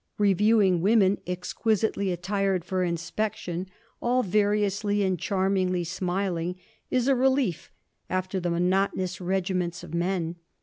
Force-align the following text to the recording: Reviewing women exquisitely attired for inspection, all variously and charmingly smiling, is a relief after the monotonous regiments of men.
Reviewing 0.17 0.81
women 0.81 1.19
exquisitely 1.27 2.11
attired 2.11 2.65
for 2.65 2.81
inspection, 2.83 3.67
all 4.01 4.23
variously 4.23 5.03
and 5.03 5.19
charmingly 5.19 5.83
smiling, 5.83 6.55
is 6.89 7.07
a 7.07 7.13
relief 7.13 7.69
after 8.09 8.39
the 8.39 8.49
monotonous 8.49 9.21
regiments 9.21 9.83
of 9.83 9.93
men. 9.93 10.37